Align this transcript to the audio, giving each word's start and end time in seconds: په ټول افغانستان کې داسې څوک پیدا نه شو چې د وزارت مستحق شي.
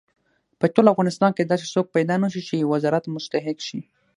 په 0.59 0.65
ټول 0.73 0.85
افغانستان 0.93 1.31
کې 1.33 1.43
داسې 1.43 1.65
څوک 1.73 1.85
پیدا 1.95 2.15
نه 2.23 2.27
شو 2.31 2.41
چې 2.47 2.53
د 2.57 2.63
وزارت 2.73 3.03
مستحق 3.15 3.57
شي. 3.67 3.79